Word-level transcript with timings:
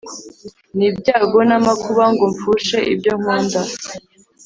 n'ibyago 0.77 1.39
n'amakuba, 1.49 2.03
ngo 2.13 2.25
mfushe 2.33 2.77
ibyo 2.93 3.13
nkunda; 3.19 3.61